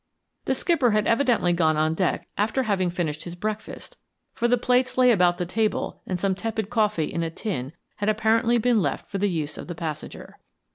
[0.45, 3.97] The skipper had evidently gone on deck after having finished his breakfast,
[4.33, 8.09] for the plates lay about the table and some tepid coffee in a tin had
[8.09, 10.39] apparently been left for the use of the passenger.